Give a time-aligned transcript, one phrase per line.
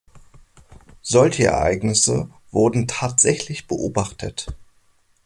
[1.03, 4.47] Solche Ereignisse wurden tatsächlich beobachtet.